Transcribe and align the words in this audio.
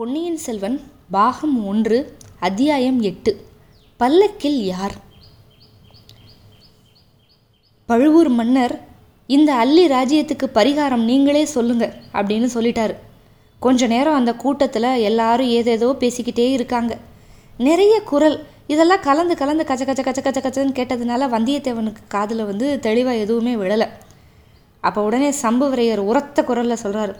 பொன்னியின் 0.00 0.36
செல்வன் 0.36 0.80
பாகம் 1.10 1.66
ஒன்று 1.66 2.16
அத்தியாயம் 2.38 3.00
எட்டு. 3.00 3.46
பல்லக்கில் 3.96 4.64
யார்? 4.64 4.92
பழுவூர் 7.86 8.28
மன்னர் 8.28 8.80
இந்த 9.26 9.54
அல்லி 9.54 9.86
ராஜ்யத்துக்கு 9.86 10.46
பரிகாரம் 10.54 11.04
நீங்களே 11.04 11.44
சொல்லுங்க 11.44 11.94
அப்படின்னு 12.12 12.48
சொல்லிட்டாரு. 12.54 12.94
கொஞ்ச 13.58 13.86
நேரம் 13.86 14.14
அந்த 14.14 14.34
கூட்டத்தில் 14.34 14.82
எல்லாரும் 14.82 15.48
ஏதேதோ 15.48 15.96
பேசிக்கிட்டே 15.98 16.50
இருக்காங்க. 16.50 16.98
நிறைய 17.58 18.00
குரல் 18.00 18.46
இதெல்லாம் 18.66 19.00
கலந்து 19.00 19.36
கலந்து 19.36 19.64
கச்ச 19.64 19.84
கச்ச 19.84 20.02
கச்ச 20.02 20.20
கச்ச 20.20 20.40
கச்சன்னு 20.40 20.68
கேட்டதுனால 20.68 21.28
வந்தியத்தேவனுக்கு 21.28 22.02
காதில் 22.08 22.44
வந்து 22.44 22.78
தெளிவாக 22.78 23.16
எதுவுமே 23.16 23.54
விழலை. 23.54 23.88
அப்போ 24.80 25.02
உடனே 25.02 25.34
சம்புவரையர் 25.42 25.98
உரத்த 25.98 26.44
குரலில் 26.44 26.82
சொல்கிறாரு 26.82 27.16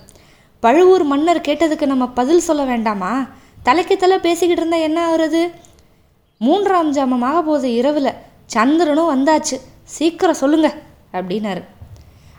பழுவூர் 0.61 1.05
மன்னர் 1.05 1.41
கேட்டதுக்கு 1.41 1.87
நம்ம 1.87 2.09
பதில் 2.09 2.41
சொல்ல 2.41 2.65
வேண்டாமா? 2.65 3.27
தலைக்கு 3.63 3.97
தலை 3.97 4.19
பேசிக்கிட்டு 4.19 4.63
இருந்தால் 4.63 4.87
என்ன 4.89 4.99
ஆகுறது? 5.11 5.51
மூன்றாம் 6.39 6.93
ஜாமமாக 6.93 7.41
போகுது 7.43 7.73
இரவில். 7.73 8.11
சந்திரனும் 8.47 9.13
வந்தாச்சு. 9.15 9.57
சீக்கிரம் 9.85 10.35
சொல்லுங்க 10.35 10.75
அப்படின்னாரு. 11.13 11.63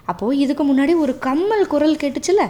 அப்போது 0.06 0.38
இதுக்கு 0.38 0.64
முன்னாடி 0.64 0.94
ஒரு 0.96 1.18
கம்மல் 1.18 1.68
குரல் 1.68 1.96
கேட்டுச்சுல? 1.96 2.50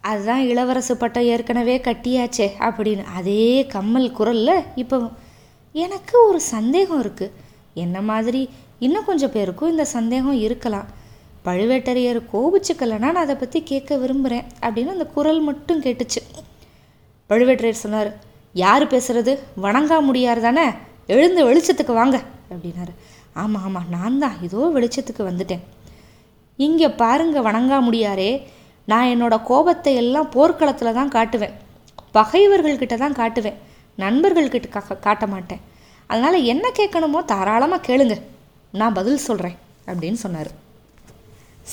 அதுதான் 0.00 0.42
இளவரசு 0.42 0.92
பட்டம் 0.92 1.22
ஏற்கனவே 1.22 1.78
கட்டியாச்சே 1.78 2.48
அப்படின்னு. 2.60 3.04
அதே 3.14 3.66
கம்மல் 3.66 4.12
குரலில் 4.12 4.62
இப்போ 4.74 4.98
எனக்கு 5.72 6.26
ஒரு 6.28 6.40
சந்தேகம் 6.40 7.02
இருக்குது 7.02 7.32
என்ன 7.74 8.02
மாதிரி? 8.02 8.50
இன்னும் 8.78 9.04
கொஞ்சம் 9.04 9.32
பேருக்கும் 9.32 9.70
இந்த 9.70 9.84
சந்தேகம் 9.84 10.38
இருக்கலாம். 10.40 10.86
பழுவேட்டரையர் 11.46 12.20
கோபிச்சுக்கலன்னா 12.32 13.08
நான் 13.14 13.24
அதை 13.24 13.34
பற்றி 13.36 13.58
கேட்க 13.70 13.96
விரும்புகிறேன் 14.02 14.46
அப்படின்னு 14.64 14.94
அந்த 14.96 15.06
குரல் 15.16 15.40
மட்டும் 15.48 15.82
கேட்டுச்சு. 15.82 16.20
பழுவேட்டரையர் 17.30 17.84
சொன்னார் 17.84 18.10
யார் 18.62 18.84
பேசுறது? 18.94 19.32
வணங்கா 19.64 19.98
முடியார் 20.08 20.40
தானே? 20.40 20.66
எழுந்து 21.14 21.40
வெளிச்சத்துக்கு 21.48 21.94
வாங்க 22.00 22.16
அப்படின்னாரு. 22.52 22.92
ஆமாம் 23.42 23.64
ஆமாம் 23.66 23.88
நான் 23.96 24.18
தான். 24.18 24.36
ஏதோ 24.46 24.60
வெளிச்சத்துக்கு 24.76 25.22
வந்துட்டேன். 25.30 25.62
இங்கே 26.66 26.88
பாருங்க 27.02 27.40
வணங்கா 27.48 27.78
முடியாரே 27.88 28.30
நான் 28.90 29.10
என்னோட 29.14 29.34
கோபத்தை 29.50 29.94
எல்லாம் 30.02 30.28
போர்க்களத்தில் 30.34 30.96
தான் 30.98 31.14
காட்டுவேன். 31.16 31.54
பகைவர்கள்கிட்ட 32.16 32.96
தான் 33.04 33.18
காட்டுவேன். 33.20 33.58
நண்பர்கள்கிட்ட 33.98 34.68
கா 34.76 34.80
காட்ட 35.06 35.26
மாட்டேன். 35.26 35.62
அதனால் 36.10 36.46
என்ன 36.52 36.66
கேட்கணுமோ 36.78 37.20
தாராளமாக 37.32 37.86
கேளுங்க. 37.88 38.16
நான் 38.80 38.96
பதில் 38.98 39.24
சொல்கிறேன் 39.28 39.56
அப்படின்னு 39.90 40.18
சொன்னார். 40.24 40.50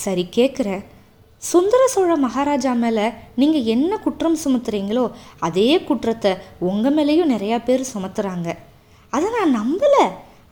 சரி 0.02 0.26
கேட்குறேன் 0.38 0.84
சுந்தர 1.42 1.82
சோழ 1.88 2.12
மகாராஜா 2.16 2.72
மேலே 2.84 3.06
நீங்கள் 3.36 3.68
என்ன 3.74 3.98
குற்றம் 3.98 4.38
சுமத்துறீங்களோ 4.44 5.04
அதே 5.48 5.70
குற்றத்தை 5.88 6.32
உங்கள் 6.70 6.96
மேலேயும் 6.98 7.34
நிறையா 7.36 7.58
பேர் 7.64 7.92
சுமத்துறாங்க. 7.94 8.50
அதை 9.14 9.28
நான் 9.38 9.58
நம்பலை. 9.60 10.06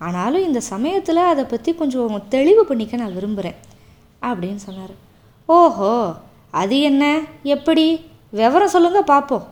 ஆனாலும் 0.05 0.45
இந்த 0.47 0.59
சமயத்தில் 0.59 1.29
அதை 1.31 1.43
பற்றி 1.43 1.71
கொஞ்சம் 1.75 2.27
தெளிவு 2.35 2.63
பண்ணிக்க 2.65 3.03
நான் 3.03 3.17
விரும்புகிறேன் 3.17 3.57
அப்படின்னு 4.29 4.61
சொன்னார். 4.67 4.93
ஓஹோ 5.49 5.93
அது 6.61 6.77
என்ன? 6.89 7.03
எப்படி? 7.55 7.85
விவரம் 8.39 8.73
சொல்லுங்க 8.75 9.01
பார்ப்போம் 9.01 9.45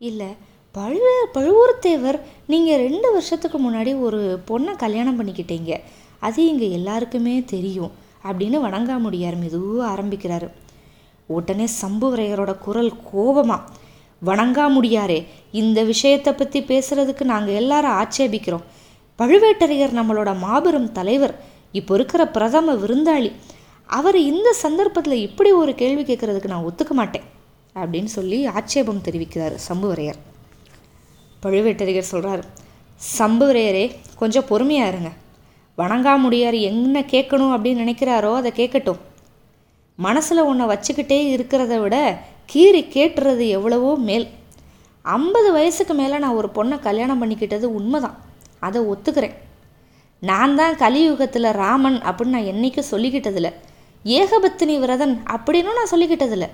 இல்லை 0.00 0.30
பழுவ 0.74 1.08
பழுவூர்த்தேவர் 1.34 2.18
நீங்கள் 2.52 2.82
ரெண்டு 2.86 3.08
வருஷத்துக்கு 3.12 3.58
முன்னாடி 3.64 3.92
ஒரு 4.06 4.20
பொண்ணை 4.48 4.72
கல்யாணம் 4.76 5.18
பண்ணிக்கிட்டீங்க. 5.18 5.72
அது 6.26 6.40
இங்கே 6.46 6.68
எல்லாருக்குமே 6.70 7.34
தெரியும். 7.54 7.92
அப்படின்னு 8.28 8.58
வணங்காமுடியார் 8.66 9.38
மெதுவாக 9.44 9.88
ஆரம்பிக்கிறாரு. 9.92 10.48
உடனே 11.26 11.66
சம்புவரையரோட 11.82 12.52
குரல் 12.58 12.92
கோபமாக 13.10 13.82
வணங்காமுடியாரே 14.28 15.18
இந்த 15.60 15.78
விஷயத்தை 15.92 16.32
பற்றி 16.32 16.60
பேசுகிறதுக்கு 16.70 17.24
நாங்கள் 17.32 17.58
எல்லாரும் 17.60 17.96
ஆட்சேபிக்கிறோம். 18.00 18.64
பழுவேட்டரையர் 19.18 19.98
நம்மளோட 19.98 20.30
மாபெரும் 20.38 20.92
தலைவர் 20.92 21.34
இப்போ 21.78 21.92
இருக்கிற 21.94 22.22
பிரதம 22.36 22.74
விருந்தாளி. 22.74 23.30
அவர் 23.88 24.18
இந்த 24.30 24.48
சந்தர்ப்பத்தில் 24.64 25.24
இப்படி 25.28 25.50
ஒரு 25.52 25.74
கேள்வி 25.74 26.02
கேட்குறதுக்கு 26.02 26.52
நான் 26.52 26.68
ஒத்துக்க 26.68 26.92
மாட்டேன் 27.00 27.26
அப்படின்னு 27.74 28.10
சொல்லி 28.18 28.38
ஆட்சேபம் 28.46 29.04
தெரிவிக்கிறார் 29.06 29.56
சம்புவரையர். 29.68 30.20
பழுவேட்டரையர் 31.42 32.12
சொல்கிறார் 32.12 32.44
சம்புவரையரே 33.18 33.84
கொஞ்சம் 34.20 34.48
பொறுமையாக 34.50 34.90
இருங்க. 34.92 35.10
வணங்காமுடியார் 35.78 36.60
என்ன 36.60 37.00
கேட்கணும் 37.00 37.52
அப்படின்னு 37.54 37.80
நினைக்கிறாரோ 37.82 38.34
அதை 38.34 38.52
கேட்கட்டும். 38.56 39.00
மனசில் 39.96 40.40
ஒன்றை 40.40 40.66
வச்சுக்கிட்டே 40.66 41.18
இருக்கிறத 41.36 41.80
விட 41.80 42.18
கீறி 42.52 42.82
கேட்டுறது 42.96 43.48
எவ்வளவோ 43.48 43.96
மேல். 43.96 44.28
ஐம்பது 45.02 45.52
வயசுக்கு 45.52 45.94
மேலே 45.94 46.18
நான் 46.18 46.34
ஒரு 46.34 46.50
பொண்ணை 46.54 46.78
கல்யாணம் 46.78 47.22
பண்ணிக்கிட்டது 47.22 47.62
உண்மைதான். 47.62 48.18
அதை 48.58 48.82
ஒத்துக்கிறேன். 48.82 49.34
நான் 50.20 50.54
தான் 50.54 50.76
கலியுகத்தில் 50.76 51.52
ராமன் 51.52 52.00
அப்படின்னு 52.00 52.34
நான் 52.36 52.50
என்றைக்கும் 52.52 52.90
சொல்லிக்கிட்டதில்ல. 52.90 53.52
ஏகபத்தினி 54.04 54.78
விரதன் 54.78 55.22
அப்படின்னு 55.26 55.70
நான் 55.78 55.92
சொல்லிக்கிட்டதில்ல. 55.92 56.48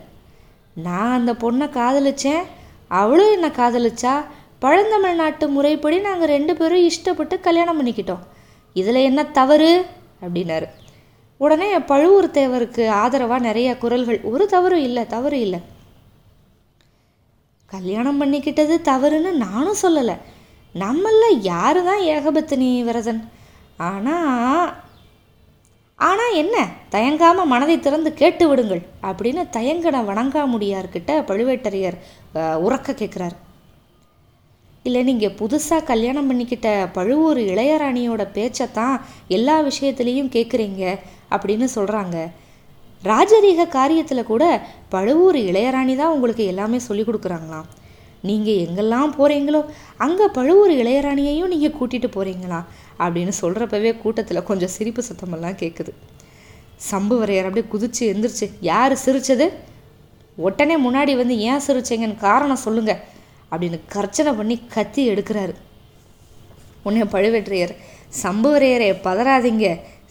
நான் 0.75 1.15
அந்த 1.19 1.33
பொண்ணை 1.33 1.69
காதலிச்சேன். 1.69 2.43
அவளும் 2.89 3.33
என்னை 3.33 3.51
காதலிச்சா. 3.51 4.25
பழந்தமிழ்நாட்டு 4.63 5.49
முறைப்படி 5.49 5.99
நாங்கள் 5.99 6.29
ரெண்டு 6.29 6.57
பேரும் 6.57 6.91
இஷ்டப்பட்டு 6.91 7.41
கல்யாணம் 7.41 7.79
பண்ணிக்கிட்டோம். 7.81 8.25
இதில் 8.75 8.95
என்ன 8.95 9.25
தவறு? 9.25 9.87
அப்படின்னாரு. 10.23 10.69
உடனே 11.37 11.79
பழுவூர் 11.79 12.29
தேவருக்கு 12.31 12.89
ஆதரவாக 12.89 13.47
நிறைய 13.47 13.79
குரல்கள் 13.79 14.21
ஒரு 14.23 14.47
தவறு 14.47 14.83
இல்லை 14.83 15.07
தவறு 15.07 15.41
இல்லை. 15.41 15.61
கல்யாணம் 17.67 18.21
பண்ணிக்கிட்டது 18.23 18.77
தவறுன்னு 18.91 19.33
நானும் 19.47 19.83
சொல்லலை. 19.83 20.17
நம்மள 20.75 21.25
யாரு 21.43 21.85
தான் 21.85 22.03
ஏகபத்தினி 22.15 22.85
விரதன்? 22.85 23.21
ஆனால் 23.77 24.73
ஆனால் 25.99 26.35
என்ன? 26.35 26.57
தயங்காமல் 26.91 27.47
மனதை 27.47 27.81
திறந்து 27.81 28.11
கேட்டு 28.13 28.49
விடுங்கள் 28.49 28.83
அப்படின்னு 29.03 29.43
தயங்கட 29.57 29.97
வணங்காமுடியார்கிட்ட 30.11 31.11
பழுவேட்டரையர் 31.31 31.99
உறக்க 32.67 32.93
கேட்குறாரு 32.93 33.37
இல்லை 34.85 35.03
நீங்கள் 35.03 35.35
புதுசாக 35.41 35.85
கல்யாணம் 35.85 36.31
பண்ணிக்கிட்ட 36.31 36.89
பழுவூர் 36.93 37.39
இளையராணியோட 37.39 38.33
பேச்சை 38.33 38.73
தான் 38.73 39.01
எல்லா 39.29 39.61
விஷயத்துலேயும் 39.61 40.31
கேட்குறீங்க 40.31 40.99
அப்படின்னு 41.31 41.67
சொல்கிறாங்க 41.75 42.29
ராஜரீக 43.05 43.69
காரியத்தில் 43.69 44.25
கூட 44.25 44.63
பழுவூர் 44.89 45.37
இளையராணி 45.37 45.97
தான் 45.97 46.13
உங்களுக்கு 46.13 46.45
எல்லாமே 46.45 46.79
சொல்லி 46.79 47.03
கொடுக்குறாங்களாம். 47.03 47.69
நீங்கள் 48.23 48.61
எங்கெல்லாம் 48.65 49.13
போகிறீங்களோ 49.19 49.65
அங்கே 49.97 50.27
பழுவூர் 50.29 50.71
இளையராணியையும் 50.71 51.49
நீங்கள் 51.49 51.77
கூட்டிகிட்டு 51.81 52.09
போகிறீங்களா 52.17 52.65
அப்படின்னு 52.99 53.33
சொல்கிறப்பவே 53.41 53.99
கூட்டத்தில் 53.99 54.43
கொஞ்சம் 54.43 54.69
சிரிப்பு 54.69 55.03
சத்தமெல்லாம் 55.03 55.61
கேட்குது 55.63 55.93
சம்புவரையர் 56.91 57.49
அப்படியே 57.49 57.67
குதிச்சு 57.73 58.03
எந்திரிச்சு 58.15 58.51
யார் 58.61 58.93
சிரிச்சது? 58.93 59.51
உடனே 60.37 60.77
முன்னாடி 60.79 61.17
வந்து 61.17 61.39
ஏன் 61.39 61.65
சிரிச்சிங்கன்னு 61.67 62.19
காரணம் 62.19 62.65
சொல்லுங்கள் 62.67 63.01
அப்படின்னு 63.51 63.79
கர்ச்சனை 63.95 64.33
பண்ணி 64.37 64.57
கத்தி 64.75 65.03
எடுக்கிறாரு. 65.11 65.55
உன்னை 66.83 67.03
பழுவேற்றையர் 67.15 67.75
சம்புவரையரை 68.23 68.91
பதறாதீங்க. 69.07 69.67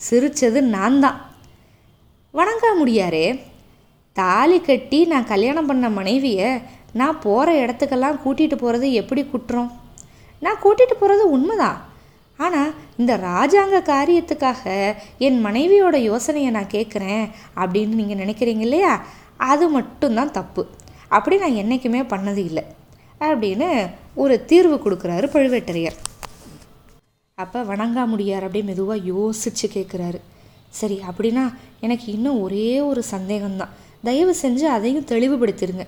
சிரிச்சது 0.10 0.60
நான் 0.76 1.00
தான் 1.00 1.18
வணங்காமுடியாரே 2.34 3.40
தாலி 4.14 4.62
கட்டி 4.62 5.06
நான் 5.06 5.32
கல்யாணம் 5.34 5.66
பண்ண 5.66 5.90
மனைவியை 5.90 6.50
நான் 6.94 7.20
போகிற 7.20 7.50
இடத்துக்கெல்லாம் 7.64 8.20
கூட்டிகிட்டு 8.24 8.56
போகிறது 8.56 8.92
எப்படி 8.92 9.22
குற்றம்? 9.26 9.70
நான் 10.40 10.62
கூட்டிகிட்டு 10.64 10.96
போகிறது 11.00 11.30
உண்மைதான். 11.30 11.80
ஆனால் 12.38 12.74
இந்த 12.98 13.14
ராஜாங்க 13.18 13.78
காரியத்துக்காக 13.92 14.96
என் 15.18 15.40
மனைவியோட 15.46 15.96
யோசனையை 15.96 16.52
நான் 16.52 16.74
கேட்குறேன் 16.74 17.26
அப்படின்னு 17.56 18.00
நீங்கள் 18.02 18.22
நினைக்கிறீங்க 18.24 18.64
இல்லையா? 18.68 18.94
அது 19.38 19.70
மட்டும்தான் 19.70 20.32
தப்பு. 20.32 20.64
அப்படி 21.08 21.38
நான் 21.38 21.60
என்றைக்குமே 21.62 22.02
பண்ணது 22.02 22.38
இல்லை. 22.38 22.64
அப்படின்னு 23.20 23.70
ஒரு 24.16 24.46
தீர்வு 24.46 24.76
கொடுக்குறாரு 24.76 25.28
பழுவேட்டரையர். 25.34 25.98
அப்போ 27.38 27.60
வணங்காமுடியார் 27.64 28.46
அப்படியே 28.48 28.64
மெதுவாக 28.64 29.06
யோசித்து 29.06 29.70
கேட்குறாரு 29.74 30.20
சரி 30.70 31.00
அப்படின்னா 31.10 31.44
எனக்கு 31.80 32.08
இன்னும் 32.12 32.42
ஒரே 32.42 32.82
ஒரு 32.82 33.04
சந்தேகம்தான். 33.12 33.74
தயவு 34.04 34.36
செஞ்சு 34.42 34.66
அதையும் 34.76 35.06
தெளிவுபடுத்திடுங்க 35.06 35.86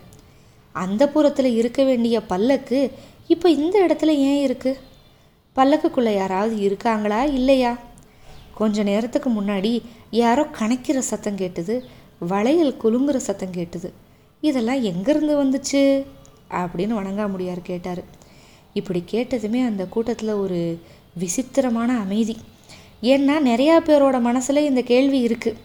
அந்த 0.76 1.04
புறத்தில் 1.10 1.50
இருக்க 1.56 1.84
வேண்டிய 1.84 2.22
பல்லக்கு 2.22 2.80
இப்போ 3.28 3.50
இந்த 3.50 3.76
இடத்துல 3.88 4.12
ஏன் 4.30 4.42
இருக்குது 4.48 4.80
பல்லக்குக்குள்ளே 5.56 6.14
யாராவது 6.16 6.60
இருக்காங்களா 6.60 7.24
இல்லையா? 7.24 7.78
கொஞ்ச 8.56 8.84
நேரத்துக்கு 8.84 9.30
முன்னாடி 9.30 9.82
யாரோ 10.10 10.44
கணக்கிற 10.60 10.98
சத்தம் 11.00 11.38
கேட்டுது 11.38 11.76
வளையல் 12.20 12.78
குலுங்குற 12.84 13.16
சத்தம் 13.16 13.52
கேட்டுது. 13.52 13.90
இதெல்லாம் 14.42 14.84
எங்கேருந்து 14.84 15.36
வந்துச்சு? 15.42 15.82
அப்படின்னு 16.52 16.96
வணங்காமுடியார் 17.00 17.62
கேட்டார். 17.64 18.04
இப்படி 18.74 19.04
கேட்டதுமே 19.12 19.66
அந்த 19.66 19.86
கூட்டத்தில் 19.86 20.30
ஒரு 20.30 20.80
விசித்திரமான 21.14 22.00
அமைதி. 22.00 22.38
ஏன்னா 23.02 23.34
நிறையா 23.46 23.78
பேரோட 23.86 24.22
மனசில் 24.22 24.66
இந்த 24.66 24.82
கேள்வி 24.82 25.26
இருக்குது 25.26 25.56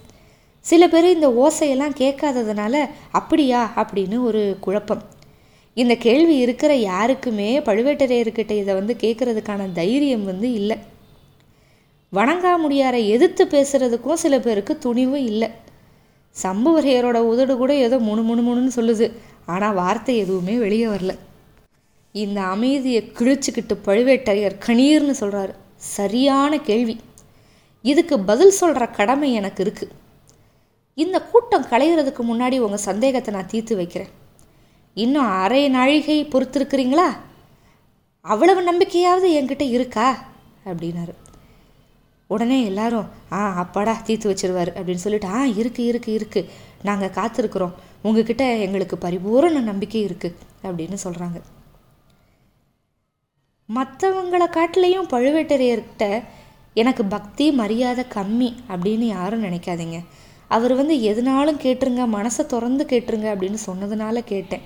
சில 0.60 0.88
பேர் 0.88 1.14
இந்த 1.14 1.28
ஓசையெல்லாம் 1.28 2.00
கேட்காததுனால 2.00 2.90
அப்படியா? 3.10 3.72
அப்படின்னு 3.76 4.22
ஒரு 4.22 4.56
குழப்பம். 4.60 5.02
இந்த 5.74 5.94
கேள்வி 5.94 6.36
இருக்கிற 6.36 6.74
யாருக்குமே 6.74 7.60
பழுவேட்டரையர்கிட்ட 7.60 8.50
இதை 8.50 8.74
வந்து 8.74 8.96
கேட்குறதுக்கான 9.00 9.72
தைரியம் 9.72 10.24
வந்து 10.24 10.52
இல்லை. 10.52 10.76
வணங்காமுடியாரை 12.12 13.08
எதிர்த்து 13.08 13.44
பேசுகிறதுக்கும் 13.44 14.12
சில 14.12 14.40
பேருக்கு 14.40 14.78
துணிவும் 14.78 15.24
இல்லை. 15.24 15.48
சம்புவரையரோட 16.42 17.14
உதடு 17.14 17.56
கூட 17.56 17.74
ஏதோ 17.74 17.98
முணு 17.98 18.22
முணு 18.22 18.42
முணுன்னு 18.42 18.78
சொல்லுது. 18.78 19.12
ஆனால் 19.54 19.78
வார்த்தை 19.80 20.14
எதுவுமே 20.24 20.54
வெளியே 20.64 20.86
வரல. 20.92 21.12
இந்த 22.14 22.38
அமைதியை 22.54 23.00
கிழிச்சுக்கிட்டு 23.18 23.74
பழுவேட்டரையர் 23.86 24.56
கணீர்னு 24.66 25.14
சொல்கிறாரு 25.20 25.54
சரியான 25.96 26.58
கேள்வி. 26.68 26.96
இதுக்கு 27.84 28.16
பதில் 28.30 28.58
சொல்கிற 28.60 28.84
கடமை 28.98 29.28
எனக்கு 29.40 29.60
இருக்குது 29.64 29.94
இந்த 31.02 31.16
கூட்டம் 31.32 31.68
களைகிறதுக்கு 31.72 32.22
முன்னாடி 32.28 32.56
உங்கள் 32.66 32.86
சந்தேகத்தை 32.88 33.30
நான் 33.34 33.52
தீர்த்து 33.52 33.74
வைக்கிறேன். 33.76 34.12
இன்னும் 34.96 35.30
அரை 35.42 35.62
நாழிகை 35.76 36.16
பொறுத்திருக்கிறீங்களா? 36.32 37.08
அவ்வளவு 38.24 38.60
நம்பிக்கையாவது 38.70 39.28
என்கிட்ட 39.38 39.64
இருக்கா? 39.76 40.06
அப்படின்னாரு. 40.68 41.14
உடனே 42.30 42.58
எல்லாரும் 42.70 43.08
ஆ 43.32 43.40
அப்பாடா 43.62 43.94
தீர்த்து 44.06 44.30
வச்சிருவார் 44.30 44.70
அப்படின்னு 44.76 45.04
சொல்லிட்டு 45.04 45.28
ஆ 45.38 45.40
இருக்குது 45.60 45.88
இருக்குது 45.90 46.16
இருக்குது 46.18 46.48
நாங்கள் 46.88 47.14
காத்திருக்கிறோம். 47.18 47.74
உங்ககிட்ட 48.06 48.44
எங்களுக்கு 48.66 48.96
பரிபூரண 49.04 49.60
நம்பிக்கை 49.70 50.00
இருக்குது 50.08 50.40
அப்படின்னு 50.66 50.98
சொல்கிறாங்க 51.04 51.38
மற்றவங்களை 53.68 54.46
காட்டிலையும் 54.56 55.10
பழுவேட்டரையர்கிட்ட 55.12 56.04
எனக்கு 56.80 57.02
பக்தி 57.14 57.46
மரியாதை 57.60 58.04
கம்மி 58.14 58.48
அப்படின்னு 58.72 59.06
யாரும் 59.16 59.44
நினைக்காதீங்க. 59.46 59.98
அவர் 60.56 60.72
வந்து 60.80 60.94
எதுனாலும் 61.10 61.60
கேட்டுருங்க 61.62 62.02
மனசை 62.16 62.42
திறந்து 62.52 62.84
கேட்டுருங்க 62.92 63.28
அப்படின்னு 63.32 63.58
சொன்னதுனால 63.68 64.22
கேட்டேன். 64.32 64.64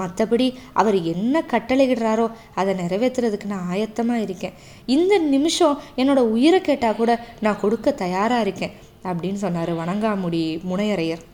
மற்றபடி 0.00 0.46
அவர் 0.80 0.96
என்ன 1.12 1.42
கட்டளையிடுறாரோ 1.52 2.26
அதை 2.60 2.74
நிறைவேற்றுறதுக்கு 2.82 3.52
நான் 3.54 3.70
ஆயத்தமாக 3.74 4.24
இருக்கேன். 4.26 4.56
இந்த 4.96 5.14
நிமிஷம் 5.34 5.80
என்னோட 6.00 6.22
உயிரை 6.34 6.60
கேட்டால் 6.60 6.98
கூட 7.00 7.12
நான் 7.46 7.62
கொடுக்க 7.64 7.92
தயாராக 8.04 8.46
இருக்கேன் 8.46 8.76
அப்படின்னு 9.10 9.40
சொன்னார் 9.46 9.72
வணங்காமுடி 9.82 10.44
முனையரையர். 10.70 11.24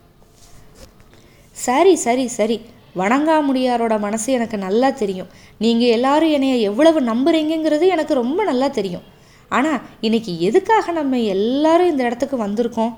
சரி 1.64 1.96
சரி 1.96 2.24
சரி. 2.28 2.56
வணங்காமுடியாரோட 3.00 3.94
மனசு 3.98 4.28
எனக்கு 4.32 4.56
நல்லா 4.58 4.88
தெரியும். 4.90 5.30
நீங்கள் 5.64 5.94
எல்லாரும் 5.96 6.30
என்னைய 6.30 6.56
எவ்வளவு 6.70 7.00
நம்புறீங்கிறது 7.00 7.86
எனக்கு 7.94 8.14
ரொம்ப 8.14 8.44
நல்லா 8.44 8.68
தெரியும். 8.68 9.04
ஆனால் 9.48 9.80
இன்னைக்கு 10.00 10.32
எதுக்காக 10.40 10.92
நம்ம 10.92 11.18
எல்லாரும் 11.18 11.90
இந்த 11.92 12.02
இடத்துக்கு 12.04 12.36
வந்திருக்கோம்? 12.46 12.94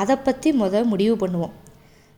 அதை 0.00 0.16
பற்றி 0.16 0.50
முத 0.52 0.84
முடிவு 0.84 1.14
பண்ணுவோம். 1.16 1.54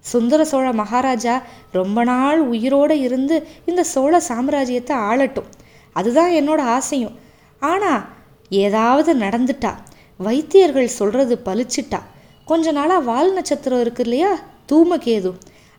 சுந்தர 0.04 0.44
சோழ 0.44 0.72
மகாராஜா 0.72 1.34
ரொம்ப 1.78 2.04
நாள் 2.04 2.40
உயிரோடு 2.52 3.00
இருந்து 3.00 3.36
இந்த 3.64 3.82
சோழ 3.84 4.20
சாம்ராஜ்யத்தை 4.28 4.94
ஆளட்டும். 5.10 5.48
அதுதான் 5.96 6.32
என்னோட 6.40 6.60
ஆசையும். 6.76 7.16
ஆனால் 7.58 8.02
ஏதாவது 8.50 9.10
நடந்துட்டா 9.16 9.72
வைத்தியர்கள் 10.20 10.96
சொல்கிறது 10.98 11.34
பளிச்சிட்டா 11.44 12.00
கொஞ்ச 12.44 12.72
நாளாக 12.72 13.06
வால் 13.10 13.32
நட்சத்திரம் 13.32 13.80
இருக்கு 13.80 14.02
இல்லையா? 14.02 14.32
தூமகேது. 14.70 15.30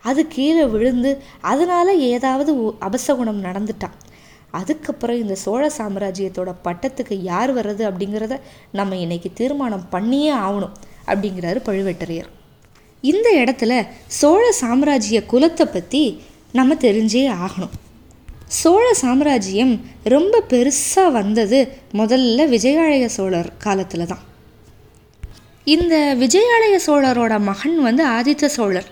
அது 0.09 0.21
கீழே 0.35 0.63
விழுந்து 0.73 1.11
அதனால் 1.51 1.91
ஏதாவது 2.13 2.51
அபசகுணம் 2.87 3.43
நடந்துட்டான். 3.47 3.97
அதுக்கப்புறம் 4.59 5.19
இந்த 5.21 5.35
சோழ 5.43 5.63
சாம்ராஜ்யத்தோட 5.77 6.49
பட்டத்துக்கு 6.65 7.15
யார் 7.31 7.51
வர்றது 7.57 7.83
அப்படிங்கிறத 7.89 8.35
நம்ம 8.79 8.97
இன்னைக்கு 9.03 9.29
தீர்மானம் 9.39 9.85
பண்ணியே 9.93 10.31
ஆகணும் 10.45 10.75
அப்படிங்கிறாரு 11.11 11.59
பழுவேட்டரையர். 11.67 12.29
இந்த 13.11 13.29
இடத்துல 13.43 13.73
சோழ 14.19 14.43
சாம்ராஜ்ய 14.59 15.21
குலத்தை 15.31 15.65
பற்றி 15.71 16.03
நம்ம 16.59 16.75
தெரிஞ்சே 16.85 17.23
ஆகணும். 17.45 17.73
சோழ 18.61 18.85
சாம்ராஜ்யம் 19.01 19.73
ரொம்ப 20.13 20.41
பெருசாக 20.51 21.13
வந்தது 21.19 21.59
முதல்ல 21.99 22.45
விஜயாலய 22.55 23.05
சோழர் 23.17 23.49
காலத்தில் 23.65 24.09
தான். 24.11 24.23
இந்த 25.75 25.95
விஜயாலய 26.23 26.75
சோழரோட 26.87 27.33
மகன் 27.49 27.77
வந்து 27.87 28.05
ஆதித்த 28.15 28.45
சோழர். 28.57 28.89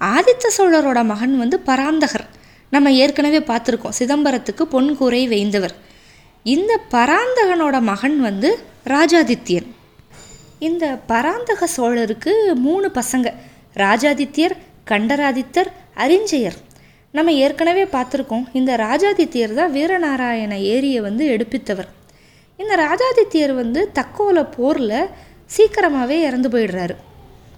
ஆதித்த 0.00 0.50
சோழரோட 0.58 1.04
மகன் 1.04 1.38
வந்து 1.38 1.60
பராந்தகர். 1.66 2.26
நம்ம 2.70 2.92
ஏற்கனவே 2.92 3.38
பார்த்துருக்கோம். 3.38 3.96
சிதம்பரத்துக்கு 3.98 4.66
பொன் 4.66 4.96
கூரை 4.96 5.28
வைந்தவர் 5.28 5.74
இந்த 6.42 6.80
பராந்தகனோட 6.90 7.80
மகன் 7.80 8.20
வந்து 8.20 8.58
ராஜாதித்யன். 8.84 9.66
இந்த 10.58 10.98
பராந்தக 11.06 11.68
சோழருக்கு 11.76 12.54
மூணு 12.54 12.90
பசங்க. 12.94 13.32
ராஜாதித்யர் 13.74 14.56
கண்டராதித்தர் 14.90 15.70
அரிஞ்சயர் 15.96 16.56
நம்ம 17.12 17.32
ஏற்கனவே 17.32 17.84
பார்த்துருக்கோம். 17.84 18.44
இந்த 18.52 18.76
ராஜாதித்யர் 18.76 19.54
தான் 19.54 19.74
வீரநாராயண 19.74 20.54
ஏரியை 20.60 21.00
வந்து 21.00 21.36
எடுப்பித்தவர். 21.36 21.88
இந்த 22.56 22.76
ராஜாதித்யர் 22.76 23.54
வந்து 23.54 23.90
தக்கோல 23.94 24.46
போரில் 24.56 25.06
சீக்கிரமாகவே 25.46 26.20
இறந்து 26.20 26.48
போயிடுறாரு. 26.48 26.96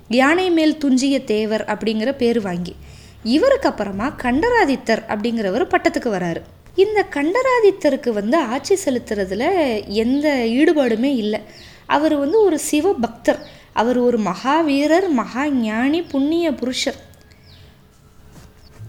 யானை 0.08 0.50
மேல் 0.50 0.78
துஞ்சிய 0.78 1.24
தேவர் 1.24 1.64
அப்படிங்கிற 1.64 2.12
பேர் 2.16 2.40
வாங்கி 2.40 2.76
இவருக்கு 3.22 3.68
அப்புறமா 3.68 4.14
கண்டராதித்தர் 4.22 5.02
அப்படிங்கிறவர் 5.08 5.72
பட்டத்துக்கு 5.72 6.10
வராரு. 6.12 6.40
இந்த 6.74 7.06
கண்டராதித்தருக்கு 7.14 8.10
வந்து 8.10 8.36
ஆட்சி 8.36 8.76
செலுத்துறதுல 8.84 9.44
எந்த 9.86 10.28
ஈடுபாடுமே 10.46 11.10
இல்லை. 11.16 11.40
அவர் 11.86 12.16
வந்து 12.16 12.42
ஒரு 12.42 12.58
சிவ 12.58 12.92
பக்தர் 12.92 13.46
அவர் 13.72 13.98
ஒரு 13.98 14.18
மகாவீரர் 14.18 15.08
மகா 15.08 15.48
ஞானி 15.48 16.02
புண்ணிய 16.02 16.52
புருஷர். 16.52 16.98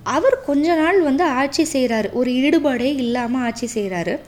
அவர் 0.03 0.43
கொஞ்ச 0.45 0.75
நாள் 0.75 1.01
வந்து 1.01 1.23
ஆட்சி 1.23 1.67
செய்கிறாரு 1.73 2.11
ஒரு 2.11 2.31
ஈடுபாடே 2.31 2.95
இல்லாமல் 2.95 3.41
ஆட்சி 3.41 3.67
செய்கிறாரு 3.73 4.19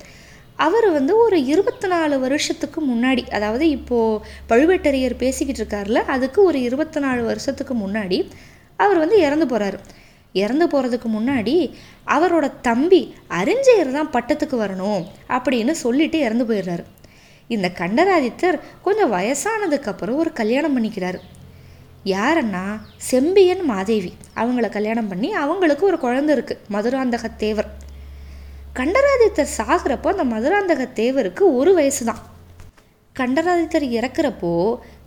அவர் 0.65 0.91
வந்து 0.91 1.17
ஒரு 1.17 1.45
இருபத்தி 1.45 1.87
நாலு 1.87 2.19
வருஷத்துக்கு 2.19 2.79
முன்னாடி 2.87 3.29
அதாவது 3.29 3.69
இப்போது 3.69 4.25
பழுவேட்டரையர் 4.49 5.15
பேசிக்கிட்டு 5.17 5.61
இருக்கார்ல 5.61 6.05
அதுக்கு 6.05 6.43
ஒரு 6.43 6.61
இருபத்தி 6.61 6.99
நாலு 6.99 7.23
வருஷத்துக்கு 7.23 7.73
முன்னாடி 7.73 8.29
அவர் 8.75 8.97
வந்து 8.97 9.19
இறந்து 9.19 9.45
போகிறாரு 9.45 9.79
இறந்து 10.33 10.65
போகிறதுக்கு 10.67 11.09
முன்னாடி 11.13 11.73
அவரோட 12.07 12.51
தம்பி 12.61 13.13
அறிஞர் 13.27 13.91
தான் 13.91 14.09
பட்டத்துக்கு 14.09 14.57
வரணும் 14.63 15.03
அப்படின்னு 15.29 15.71
சொல்லிட்டு 15.71 16.19
இறந்து 16.19 16.45
போயிடுறாரு. 16.45 16.83
இந்த 17.47 17.71
கண்டராதித்தர் 17.77 18.59
கொஞ்சம் 18.81 19.13
வயசானதுக்கப்புறம் 19.13 20.15
ஒரு 20.15 20.33
கல்யாணம் 20.33 20.75
பண்ணிக்கிறாரு. 20.77 21.19
யாருன்னா 22.05 22.63
செம்பியன் 22.97 23.63
மாதேவி. 23.63 24.13
அவங்கள 24.35 24.69
கல்யாணம் 24.69 25.07
பண்ணி 25.07 25.33
அவங்களுக்கு 25.33 25.85
ஒரு 25.85 25.99
குழந்தை 25.99 26.35
இருக்குது 26.35 26.59
மதுராந்தக 26.71 27.35
தேவர். 27.37 27.80
கண்டராதித்தர் 28.77 29.55
சாகிறப்போ 29.57 30.09
அந்த 30.13 30.23
மதுராந்தக 30.33 30.83
தேவருக்கு 30.99 31.43
ஒரு 31.59 31.71
வயசு 31.77 32.03
தான் 32.05 32.21
கண்டராதித்தர் 33.15 33.85
இறக்குறப்போ 33.97 34.51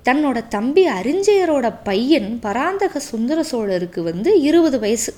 தன்னோட 0.09 0.39
தம்பி 0.49 0.83
அறிஞ்சயரோட 0.89 1.67
பையன் 1.83 2.29
பராந்தக 2.43 3.01
சுந்தர 3.11 3.39
சோழருக்கு 3.51 4.01
வந்து 4.03 4.31
இருபது 4.49 4.79
வயசு. 4.79 5.13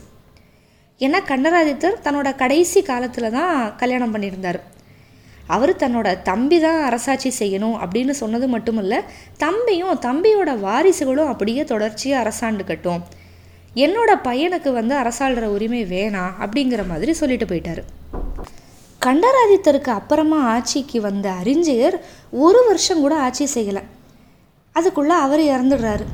ஏன்னா 1.01 1.21
கண்டராதித்தர் 1.33 1.97
தன்னோட 2.05 2.29
கடைசி 2.43 2.83
காலத்தில் 2.83 3.35
தான் 3.39 3.75
கல்யாணம் 3.77 4.15
பண்ணியிருந்தார். 4.15 4.61
அவர் 5.57 5.73
தன்னோட 5.83 6.09
தம்பி 6.23 6.61
தான் 6.61 6.81
அரசாட்சி 6.83 7.33
செய்யணும் 7.41 7.77
அப்படின்னு 7.83 8.15
சொன்னது 8.23 8.49
மட்டுமல்ல 8.49 9.03
தம்பியும் 9.45 10.01
தம்பியோட 10.09 10.53
வாரிசுகளும் 10.61 11.33
அப்படியே 11.33 11.65
தொடர்ச்சியாக 11.65 12.23
அரசாண்டுக்கட்டும். 12.25 13.03
என்னோட 13.85 14.11
பையனுக்கு 14.29 14.71
வந்து 14.81 14.95
அரசாள்கிற 15.03 15.47
உரிமை 15.57 15.85
வேணாம் 15.95 16.35
அப்படிங்கிற 16.45 16.83
மாதிரி 16.87 17.13
சொல்லிட்டு 17.13 17.47
போயிட்டாரு. 17.53 17.85
கண்டராதித்தருக்கு 19.07 19.91
அப்புறமா 19.99 20.39
ஆட்சிக்கு 20.53 21.01
வந்த 21.09 21.27
அறிஞர் 21.41 21.97
ஒரு 22.47 22.61
வருஷம் 22.69 23.03
கூட 23.05 23.15
ஆட்சி 23.27 23.47
செய்யலை. 23.57 23.83
அதுக்குள்ளே 24.77 25.17
அவர் 25.25 25.43
இறந்துடுறாரு. 25.55 26.07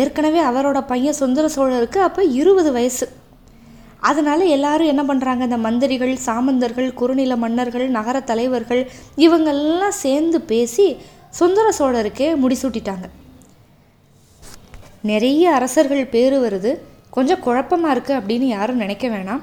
ஏற்கனவே 0.00 0.40
அவரோட 0.50 0.78
பையன் 0.86 1.20
சுந்தர 1.20 1.46
சோழருக்கு 1.56 1.98
அப்போ 2.08 2.22
இருபது 2.40 2.70
வயசு. 2.72 3.06
அதனால் 4.10 4.44
எல்லாரும் 4.56 4.90
என்ன 4.92 5.02
பண்ணுறாங்க 5.08 5.42
இந்த 5.48 5.58
மந்திரிகள் 5.66 6.14
சாமந்தர்கள் 6.26 6.88
குறுநில 7.00 7.36
மன்னர்கள் 7.42 7.86
நகர 7.98 8.16
தலைவர்கள் 8.30 8.82
இவங்கெல்லாம் 9.24 9.96
சேர்ந்து 10.04 10.40
பேசி 10.52 10.86
சுந்தர 11.40 11.66
சோழருக்கே 11.78 12.28
முடிசூட்டிட்டாங்க. 12.44 13.06
நிறைய 15.10 15.44
அரசர்கள் 15.58 16.12
பேர் 16.14 16.36
வருது. 16.44 16.72
கொஞ்சம் 17.16 17.44
குழப்பமாக 17.46 17.94
இருக்குது 17.94 18.18
அப்படின்னு 18.20 18.48
யாரும் 18.56 18.82
நினைக்க 18.84 19.06
வேணாம். 19.08 19.42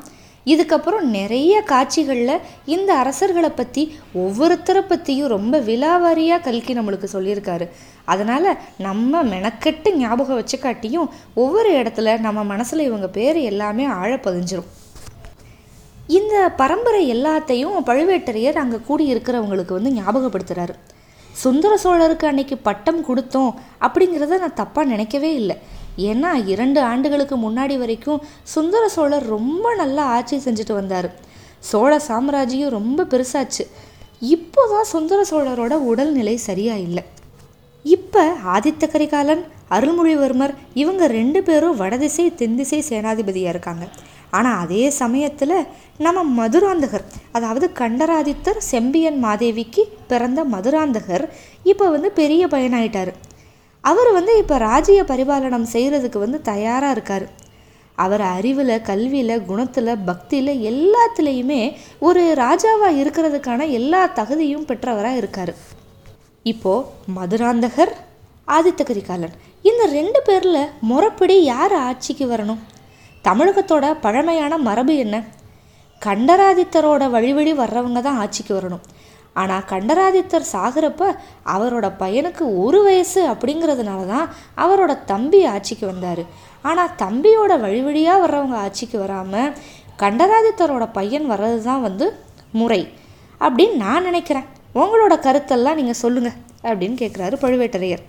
இதுக்கப்புறம் 0.54 1.06
நிறைய 1.18 1.54
காட்சிகளில் 1.72 2.44
இந்த 2.76 2.90
அரசர்களை 3.02 3.52
பற்றி 3.54 3.84
ஒவ்வொருத்தரை 4.24 4.84
பற்றியும் 4.92 5.32
ரொம்ப 5.36 5.56
விலாவாரியாக 5.70 6.46
கல்கி 6.48 6.74
நம்மளுக்கு 6.78 7.08
சொல்லியிருக்காரு. 7.16 7.66
அதனால் 8.14 8.50
நம்ம 8.88 9.24
மெனக்கெட்டு 9.34 9.90
ஞாபகம் 10.02 10.40
வச்சு 10.42 10.60
காட்டியும் 10.60 11.10
ஒவ்வொரு 11.44 11.72
இடத்துல 11.80 12.14
நம்ம 12.26 12.44
மனசில் 12.54 12.88
இவங்க 12.90 13.10
பேர் 13.18 13.40
எல்லாமே 13.52 13.88
ஆழ 14.02 14.12
பதிஞ்சிரும். 14.28 14.70
இந்த 16.20 16.36
பரம்பரை 16.62 17.02
எல்லாத்தையும் 17.16 17.76
பழுவேட்டரையர் 17.90 18.62
அங்கே 18.62 18.78
கூடி 18.88 19.06
இருக்கிறவங்களுக்கு 19.14 19.78
வந்து 19.78 19.92
ஞாபகப்படுத்துகிறாரு 19.98 20.76
சுந்தர 21.42 21.74
சோழருக்கு 21.84 22.26
அன்னைக்கு 22.30 22.56
பட்டம் 22.68 23.02
கொடுத்தோம் 23.10 23.52
அப்படிங்கிறத 23.86 24.40
நான் 24.44 24.60
தப்பாக 24.62 24.92
நினைக்கவே 24.94 25.30
இல்லை. 25.42 25.56
ஏன்னா 26.08 26.32
இரண்டு 26.54 26.80
ஆண்டுகளுக்கு 26.92 27.36
முன்னாடி 27.46 27.76
வரைக்கும் 27.84 28.24
சுந்தர 28.54 28.84
சோழர் 28.96 29.26
ரொம்ப 29.36 29.74
நல்லா 29.82 30.04
ஆட்சி 30.16 30.38
செஞ்சுட்டு 30.46 30.74
வந்தார். 30.80 31.08
சோழ 31.70 31.92
சாம்ராஜ்யம் 32.10 32.76
ரொம்ப 32.78 33.06
பெருசாச்சு. 33.14 33.64
இப்போ 34.36 34.62
தான் 34.74 34.92
சுந்தர 34.94 35.20
சோழரோட 35.32 35.74
உடல்நிலை 35.92 36.36
சரியா 36.48 36.76
இல்லை. 36.88 37.04
இப்போ 37.86 38.24
ஆதித்த 38.54 38.84
கரிகாலன் 38.94 39.44
அருள்மொழிவர்மர் 39.76 40.54
இவங்க 40.82 41.04
ரெண்டு 41.18 41.40
பேரும் 41.48 41.78
வடதிசை 41.82 42.26
தென்திசை 42.42 42.80
சேனாதிபதியாக 42.90 43.54
இருக்காங்க. 43.54 43.86
ஆனால் 44.38 44.60
அதே 44.64 44.84
சமயத்தில் 45.02 45.56
நம்ம 46.06 46.24
மதுராந்தகர் 46.40 47.06
அதாவது 47.38 47.68
கண்டராதித்தர் 47.80 48.60
செம்பியன் 48.72 49.18
மாதேவிக்கு 49.26 49.84
பிறந்த 50.12 50.40
மதுராந்தகர் 50.54 51.26
இப்போ 51.72 51.86
வந்து 51.96 52.10
பெரிய 52.20 52.44
பயனாயிட்டார். 52.54 53.12
அவர் 53.84 54.10
வந்து 54.18 54.34
இப்போ 54.42 54.56
ராஜ்ய 54.58 55.04
பரிபாலனம் 55.04 55.68
செய்கிறதுக்கு 55.74 56.20
வந்து 56.24 56.40
தயாராக 56.42 56.96
இருக்கார். 56.96 57.26
அவர் 58.04 58.24
அறிவில் 58.36 58.74
கல்வியில் 58.90 59.46
குணத்தில் 59.50 60.02
பக்தியில் 60.10 60.54
எல்லாத்துலேயுமே 60.72 61.62
ஒரு 62.08 62.22
ராஜாவாக 62.42 63.00
இருக்கிறதுக்கான 63.02 63.68
எல்லா 63.80 64.02
தகுதியும் 64.20 64.68
பெற்றவராக 64.70 65.20
இருக்கார். 65.22 65.54
இப்போது 66.52 66.86
மதுராந்தகர் 67.18 67.94
ஆதித்த 68.48 68.84
கரிகாலன் 68.90 69.36
இந்த 69.70 69.84
ரெண்டு 69.98 70.20
பேரில் 70.28 70.72
முறைப்படி 70.90 71.36
யார் 71.44 71.76
ஆட்சிக்கு 71.88 72.28
வரணும்? 72.34 72.62
தமிழகத்தோட 73.28 73.86
பழமையான 74.06 74.58
மரபு 74.68 74.94
என்ன? 75.06 75.18
கண்டராதித்தரோட 76.02 77.04
வழி 77.16 77.34
வழி 77.34 77.54
வர்றவங்க 77.54 78.02
தான் 78.02 78.20
ஆட்சிக்கு 78.24 78.54
வரணும். 78.60 78.84
ஆனால் 79.42 79.66
கண்டராதித்தர் 79.72 80.52
சாகிறப்ப 80.54 81.04
அவரோட 81.56 81.88
பையனுக்கு 82.04 82.44
ஒரு 82.64 82.80
வயசு 82.88 83.22
அப்படிங்கிறதுனால 83.34 84.02
தான் 84.14 84.28
அவரோட 84.64 84.94
தம்பி 85.12 85.40
ஆட்சிக்கு 85.54 85.86
வந்தார். 85.92 86.24
ஆனால் 86.70 86.96
தம்பியோட 87.04 87.54
வழி 87.66 87.82
வழியாக 87.88 88.24
வர்றவங்க 88.24 88.58
ஆட்சிக்கு 88.66 88.98
வராமல் 89.04 89.54
கண்டராதித்தரோட 90.04 90.86
பையன் 90.98 91.28
வர்றது 91.32 91.60
தான் 91.70 91.86
வந்து 91.88 92.08
முறை 92.60 92.82
அப்படின்னு 93.42 93.78
நான் 93.86 94.08
நினைக்கிறேன். 94.10 94.48
உங்களோட 94.82 95.14
கருத்தெல்லாம் 95.26 95.80
நீங்கள் 95.80 96.02
சொல்லுங்கள் 96.04 96.38
அப்படின்னு 96.68 96.98
கேட்குறாரு 97.04 97.36
பழுவேட்டரையர். 97.44 98.04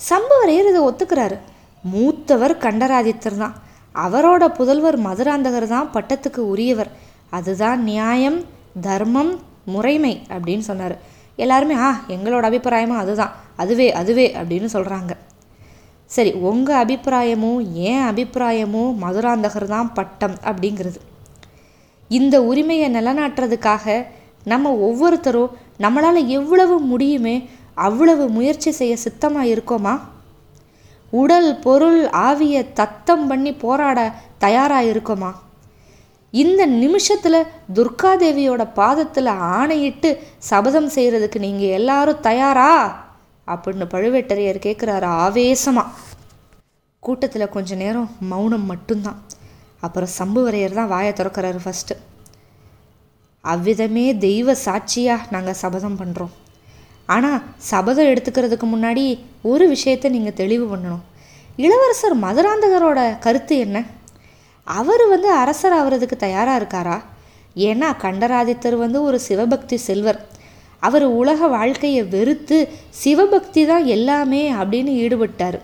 சம்பவரையர் 0.00 0.70
இதை 0.70 0.80
ஒத்துக்கிறாரு. 0.88 1.36
மூத்தவர் 1.84 2.54
கண்டராதித்தர் 2.64 3.40
தான். 3.44 3.54
அவரோட 3.94 4.44
புதல்வர் 4.58 4.98
மதுராந்தகர் 5.06 5.72
தான் 5.72 5.90
பட்டத்துக்கு 5.94 6.42
உரியவர். 6.52 6.90
அதுதான் 7.36 7.80
நியாயம் 7.90 8.38
தர்மம் 8.86 9.32
முறைமை 9.64 10.26
அப்படின்னு 10.28 10.64
சொன்னார். 10.70 10.96
எல்லாருமே 11.36 11.74
ஆ 11.74 12.04
எங்களோட 12.08 12.44
அபிப்பிராயமும் 12.50 12.98
அதுதான். 12.98 13.32
அதுவே 13.56 13.92
அதுவே 13.92 14.34
அப்படின்னு 14.34 14.68
சொல்கிறாங்க 14.72 15.12
சரி 16.06 16.32
உங்கள் 16.32 16.80
அபிப்பிராயமும் 16.84 17.72
ஏன் 17.74 18.02
அபிப்பிராயமும் 18.02 18.96
மதுராந்தகர் 19.02 19.64
தான் 19.64 19.92
பட்டம்? 19.92 20.34
அப்படிங்கிறது. 20.44 20.98
இந்த 22.08 22.42
உரிமையை 22.42 22.94
நிலநாட்டுறதுக்காக 22.94 24.06
நம்ம 24.44 24.72
ஒவ்வொருத்தரும் 24.72 25.50
நம்மளால் 25.78 26.26
எவ்வளவு 26.26 26.80
முடியுமே 26.80 27.48
அவ்வளவு 27.74 28.28
முயற்சி 28.28 28.70
செய்ய 28.70 28.96
சித்தமாக 28.96 29.46
இருக்கோமா? 29.46 29.98
உடல் 31.10 31.58
பொருள் 31.58 32.04
ஆவியை 32.04 32.72
தத்தம் 32.74 33.26
பண்ணி 33.26 33.52
போராட 33.52 34.12
தயாராக 34.38 34.84
இருக்கோமா? 34.84 35.32
இந்த 36.32 36.62
நிமிஷத்தில் 36.66 37.48
துர்காதேவியோட 37.76 38.62
பாதத்தில் 38.74 39.30
ஆணையிட்டு 39.56 40.10
சபதம் 40.50 40.88
செய்கிறதுக்கு 40.94 41.38
நீங்கள் 41.38 41.74
எல்லாரும் 41.78 42.22
தயாரா? 42.28 42.70
அப்படின்னு 43.48 43.86
பழுவேட்டரையர் 43.94 44.64
கேட்குறாரு 44.66 45.08
ஆவேசமாக 45.24 45.94
கூட்டத்தில் 47.02 47.52
கொஞ்ச 47.56 47.74
நேரம் 47.74 48.10
மௌனம் 48.32 48.66
மட்டும்தான். 48.72 49.20
அப்புறம் 49.80 50.14
சம்புவரையர் 50.18 50.78
தான் 50.78 50.92
வாயை 50.94 51.12
திறக்கிறாரு 51.12 51.60
ஃபஸ்ட்டு 51.64 51.94
அவ்விதமே 53.44 54.06
தெய்வ 54.26 54.54
சாட்சியாக 54.66 55.26
நாங்கள் 55.30 55.60
சபதம் 55.62 55.98
பண்ணுறோம் 56.00 56.34
ஆனால் 57.14 57.40
சபதம் 57.70 58.10
எடுத்துக்கிறதுக்கு 58.12 58.66
முன்னாடி 58.74 59.04
ஒரு 59.42 59.64
விஷயத்தை 59.68 60.10
நீங்கள் 60.10 60.38
தெளிவு 60.42 60.76
பண்ணணும். 60.76 61.02
இளவரசர் 61.56 62.16
மதுராந்தகரோட 62.24 63.00
கருத்து 63.18 63.56
என்ன? 63.58 63.78
அவர் 64.66 65.04
வந்து 65.08 65.28
அரசர் 65.32 65.74
ஆகிறதுக்கு 65.78 66.16
தயாராக 66.16 66.58
இருக்காரா? 66.60 66.98
ஏன்னா 67.68 67.88
கண்டராதித்தர் 68.04 68.76
வந்து 68.76 69.02
ஒரு 69.02 69.18
சிவபக்தி 69.20 69.76
செல்வர். 69.76 70.20
அவர் 70.82 71.06
உலக 71.20 71.48
வாழ்க்கையை 71.48 72.02
வெறுத்து 72.04 72.58
சிவபக்தி 73.02 73.62
தான் 73.66 73.84
எல்லாமே 73.96 74.42
அப்படின்னு 74.52 74.92
ஈடுபட்டார். 75.02 75.58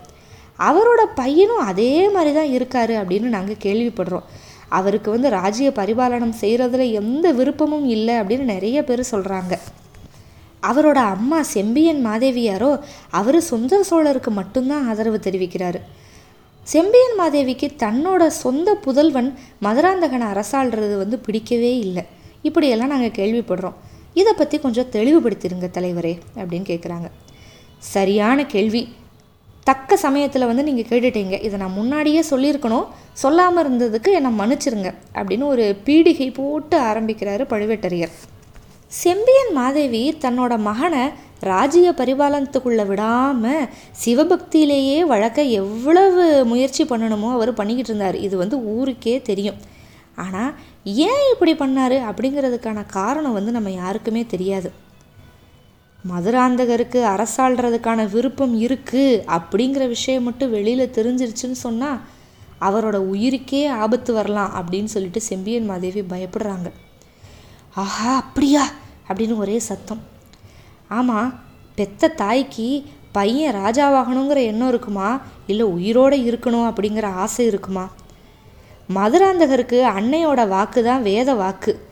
அவரோட 0.58 1.02
பையனும் 1.14 1.64
அதே 1.70 1.92
மாதிரி 2.08 2.32
தான் 2.38 2.52
இருக்காரு 2.58 2.94
அப்படின்னு 3.00 3.28
நாங்கள் 3.36 3.62
கேள்விப்படுறோம். 3.62 4.28
அவருக்கு 4.68 5.08
வந்து 5.10 5.28
ராஜ்ய 5.30 5.68
பரிபாலனம் 5.70 6.38
செய்கிறதுல 6.40 6.86
எந்த 6.92 7.26
விருப்பமும் 7.32 7.86
இல்லை 7.86 8.14
அப்படின்னு 8.20 8.46
நிறைய 8.54 8.78
பேர் 8.84 9.10
சொல்கிறாங்க 9.10 9.54
அவரோட 10.62 10.98
அம்மா 11.14 11.38
செம்பியன் 11.42 12.00
மாதேவியாரோ 12.06 12.70
அவர் 13.18 13.38
சுந்தர 13.50 13.80
சோழருக்கு 13.90 14.30
மட்டும்தான் 14.30 14.86
ஆதரவு 14.88 15.18
தெரிவிக்கிறாரு. 15.26 15.80
செம்பியன் 16.70 17.16
மாதேவிக்கு 17.20 17.66
தன்னோட 17.82 18.22
சொந்த 18.42 18.68
புதல்வன் 18.84 19.28
மதுராந்தகனை 19.66 20.26
அரசாள்றது 20.32 20.94
வந்து 21.02 21.16
பிடிக்கவே 21.26 21.70
இல்லை. 21.84 22.02
இப்படியெல்லாம் 22.48 22.92
நாங்கள் 22.94 23.16
கேள்விப்படுறோம். 23.18 23.76
இதை 24.20 24.32
பற்றி 24.40 24.56
கொஞ்சம் 24.64 24.90
தெளிவுபடுத்திடுங்க 24.96 25.68
தலைவரே 25.76 26.14
அப்படின்னு 26.38 26.66
கேட்குறாங்க 26.70 27.08
சரியான 27.94 28.44
கேள்வி. 28.54 28.82
தக்க 29.68 29.96
சமயத்தில் 30.04 30.48
வந்து 30.50 30.66
நீங்கள் 30.68 30.88
கேட்டுட்டீங்க. 30.90 31.36
இதை 31.46 31.56
நான் 31.62 31.78
முன்னாடியே 31.78 32.20
சொல்லியிருக்கணும். 32.30 32.86
சொல்லாமல் 33.22 33.62
இருந்ததுக்கு 33.64 34.10
என்னை 34.18 34.30
மன்னிச்சிருங்க 34.40 34.90
அப்படின்னு 35.18 35.44
ஒரு 35.54 35.64
பீடிகை 35.86 36.28
போட்டு 36.40 36.76
ஆரம்பிக்கிறாரு 36.90 37.44
பழுவேட்டரையர். 37.52 38.14
செம்பியன் 39.02 39.52
மாதேவி 39.60 40.02
தன்னோட 40.24 40.52
மகனை 40.68 41.02
ராஜ்ய 41.40 41.94
பரிபாலனத்துக்குள்ளே 41.96 42.86
விடாமல் 42.86 43.68
சிவபக்தியிலேயே 44.04 45.00
வழக்க 45.00 45.42
எவ்வளவு 45.42 46.44
முயற்சி 46.44 46.84
பண்ணணுமோ 46.84 47.30
அவர் 47.30 47.54
பண்ணிக்கிட்டு 47.54 47.92
இருந்தார். 47.92 48.16
இது 48.16 48.36
வந்து 48.36 48.64
ஊருக்கே 48.64 49.22
தெரியும். 49.22 49.56
ஆனால் 50.16 50.54
ஏன் 50.84 51.24
இப்படி 51.32 51.52
பண்ணார் 51.52 52.02
அப்படிங்கிறதுக்கான 52.10 52.86
காரணம் 52.86 53.32
வந்து 53.32 53.52
நம்ம 53.52 53.70
யாருக்குமே 53.70 54.26
தெரியாது. 54.26 54.72
மதுராந்தகருக்கு 56.10 57.00
அரசாள்றதுக்கான 57.04 58.10
விருப்பம் 58.10 58.60
இருக்குது 58.60 59.22
அப்படிங்கிற 59.26 59.88
விஷயம் 59.88 60.22
மட்டும் 60.22 60.50
வெளியில் 60.50 60.90
தெரிஞ்சிருச்சுன்னு 60.90 61.50
சொன்னால் 61.50 62.00
அவரோட 62.60 62.96
உயிருக்கே 63.14 63.68
ஆபத்து 63.68 64.12
வரலாம் 64.12 64.52
அப்படின்னு 64.54 64.84
சொல்லிட்டு 64.84 65.20
செம்பியன் 65.20 65.64
மாதேவி 65.64 66.00
பயப்படுறாங்க. 66.00 66.70
ஆஹா 67.74 68.16
அப்படியா? 68.16 68.70
அப்படின்னு 69.08 69.36
ஒரே 69.36 69.58
சத்தம். 69.58 70.16
ஆமாம் 70.88 71.34
பெத்த 71.74 72.08
தாய்க்கு 72.08 72.84
பையன் 73.12 73.54
ராஜாவாகணுங்கிற 73.54 74.36
எண்ணம் 74.44 74.68
இருக்குமா? 74.68 75.20
இல்லை 75.46 75.66
உயிரோடு 75.66 76.16
இருக்கணும் 76.16 76.68
அப்படிங்கிற 76.68 77.06
ஆசை 77.14 77.46
இருக்குமா? 77.46 77.88
மதுராந்தகருக்கு 78.94 79.82
அன்னையோட 79.82 80.48
வாக்கு 80.48 80.84
தான் 80.84 81.02
வேத 81.02 81.34
வாக்கு. 81.34 81.86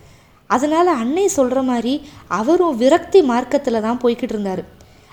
அதனால் 0.46 0.86
அன்னை 0.86 1.28
சொல்கிற 1.28 1.62
மாதிரி 1.62 2.06
அவரும் 2.26 2.76
விரக்தி 2.76 3.22
மார்க்கத்தில் 3.22 3.80
தான் 3.80 4.00
போய்கிட்டு 4.02 4.34
இருந்தார். 4.34 4.64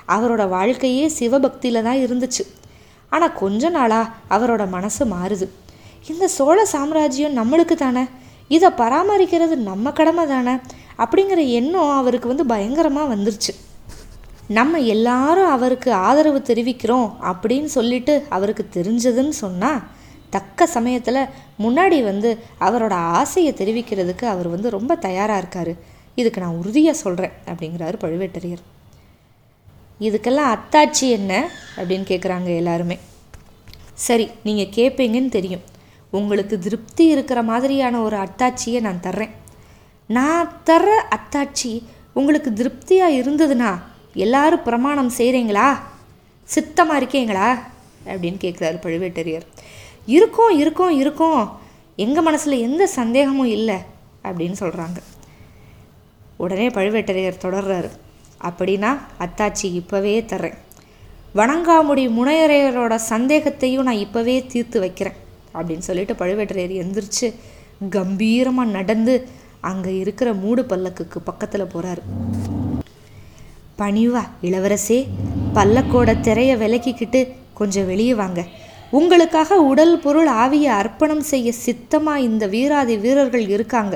அவரோட 0.08 0.50
வாழ்க்கையே 0.50 1.08
சிவபக்தியில் 1.08 1.84
தான் 1.84 1.98
இருந்துச்சு. 1.98 2.44
ஆனால் 3.10 3.34
கொஞ்ச 3.34 3.70
நாளாக 3.70 4.12
அவரோட 4.30 4.70
மனசு 4.70 5.06
மாறுது. 5.06 5.48
இந்த 6.08 6.28
சோழ 6.28 6.66
சாம்ராஜ்யம் 6.66 7.38
நம்மளுக்கு 7.38 7.76
தானே? 7.76 8.06
இதை 8.48 8.70
பராமரிக்கிறது 8.70 9.56
நம்ம 9.56 9.92
கடமை 9.92 10.28
தானே? 10.28 10.56
அப்படிங்கிற 10.98 11.48
எண்ணம் 11.48 11.98
அவருக்கு 11.98 12.28
வந்து 12.28 12.46
பயங்கரமாக 12.46 13.16
வந்துருச்சு. 13.16 13.54
நம்ம 14.58 14.80
எல்லாரும் 14.94 15.52
அவருக்கு 15.56 15.90
ஆதரவு 16.08 16.40
தெரிவிக்கிறோம் 16.50 17.10
அப்படின்னு 17.30 17.70
சொல்லிட்டு 17.78 18.14
அவருக்கு 18.36 18.64
தெரிஞ்சதுன்னு 18.78 19.36
சொன்னால் 19.44 19.84
தக்க 20.36 20.68
சமயத்தில் 20.76 21.30
முன்னாடி 21.64 21.98
வந்து 22.04 22.30
அவரோட 22.60 22.94
ஆசையை 23.20 23.52
தெரிவிக்கிறதுக்கு 23.54 24.26
அவர் 24.34 24.48
வந்து 24.48 24.70
ரொம்ப 24.78 24.96
தயாராக 25.06 25.42
இருக்கார். 25.44 25.74
இதுக்கு 26.16 26.42
நான் 26.42 26.60
உறுதியாக 26.62 27.02
சொல்கிறேன் 27.04 27.36
அப்படிங்கிறாரு 27.46 27.98
பழுவேட்டரையர். 28.04 28.64
இதுக்கெல்லாம் 30.00 30.52
அத்தாட்சி 30.56 31.08
என்ன 31.18 31.34
அப்படின்னு 31.78 32.06
கேட்குறாங்க 32.12 32.50
எல்லாருமே. 32.56 32.98
சரி 34.08 34.26
நீங்கள் 34.44 34.74
கேட்பீங்கன்னு 34.78 35.34
தெரியும். 35.38 35.66
உங்களுக்கு 36.18 36.56
திருப்தி 36.60 37.06
இருக்கிற 37.16 37.40
மாதிரியான 37.52 38.02
ஒரு 38.08 38.18
அத்தாட்சியை 38.26 38.80
நான் 38.88 39.04
தர்றேன். 39.04 39.34
நான் 40.10 40.52
தர்ற 40.66 40.90
அத்தாட்சி 41.16 41.74
உங்களுக்கு 42.14 42.54
திருப்தியாக 42.54 43.20
இருந்ததுன்னா 43.22 43.72
எல்லாரும் 44.16 44.64
பிரமாணம் 44.64 45.12
செய்கிறீங்களா 45.18 45.78
சித்தமாக 46.50 46.98
இருக்கீங்களா? 46.98 47.64
அப்படின்னு 48.06 48.40
கேட்குறாரு 48.42 48.78
பழுவேட்டரையர். 48.84 49.46
இருக்கோம் 50.06 50.60
இருக்கோம் 50.60 51.00
இருக்கோம். 51.00 51.60
எங்கள் 51.96 52.24
மனசில் 52.24 52.60
எந்த 52.60 52.88
சந்தேகமும் 52.88 53.46
இல்லை 53.46 53.78
அப்படின்னு 54.24 54.56
சொல்கிறாங்க 54.60 55.00
உடனே 56.38 56.68
பழுவேட்டரையர் 56.68 57.44
தொடர்றாரு. 57.44 57.90
அப்படின்னா 58.42 58.98
அத்தாச்சி 59.20 59.68
இப்போவே 59.82 60.26
தர்றேன். 60.26 60.58
வணங்காமுடி 61.36 62.04
முனையரையரோட 62.10 62.96
சந்தேகத்தையும் 63.10 63.84
நான் 63.84 64.04
இப்போவே 64.06 64.46
தீர்த்து 64.48 64.80
வைக்கிறேன் 64.80 65.16
அப்படின்னு 65.54 65.78
சொல்லிட்டு 65.78 66.14
பழுவேட்டரையர் 66.14 66.76
எந்திரிச்சு 66.84 67.34
கம்பீரமாக 67.90 68.70
நடந்து 68.70 69.28
அங்கே 69.62 69.98
இருக்கிற 69.98 70.34
மூடு 70.34 70.64
பல்லக்குக்கு 70.64 71.20
பக்கத்தில் 71.24 71.72
போகிறாரு 71.74 72.02
பணிவா 73.80 74.24
இளவரசே? 74.48 74.98
பல்லக்கோட 75.56 76.10
திரைய 76.26 76.52
விலக்கிக்கிட்டு 76.62 77.22
கொஞ்சம் 77.60 77.88
வெளியே 77.92 78.14
வாங்க. 78.20 78.42
உங்களுக்காக 79.00 79.58
உடல் 79.70 79.96
பொருள் 80.04 80.30
ஆவியை 80.44 80.72
அர்ப்பணம் 80.82 81.24
செய்ய 81.30 81.52
சித்தமாக 81.66 82.26
இந்த 82.28 82.44
வீராதி 82.48 82.96
வீரர்கள் 83.06 83.46
இருக்காங்க. 83.56 83.96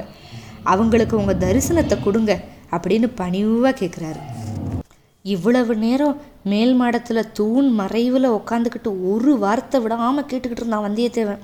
அவங்களுக்கு 0.74 1.16
உங்கள் 1.22 1.42
தரிசனத்தை 1.44 1.98
கொடுங்க 2.06 2.32
அப்படின்னு 2.76 3.08
பணிவாக 3.22 3.74
கேட்குறாரு 3.82 4.22
இவ்வளவு 5.26 5.74
நேரம் 5.84 6.18
மேல் 6.52 6.74
மாடத்தில் 6.82 7.30
தூண் 7.38 7.70
மறைவில் 7.80 8.36
உட்காந்துக்கிட்டு 8.40 8.92
ஒரு 9.12 9.32
வார்த்தை 9.44 9.78
விடாமல் 9.84 10.28
கேட்டுக்கிட்டு 10.30 10.64
இருந்தான் 10.64 10.86
வந்தியத்தேவன். 10.88 11.42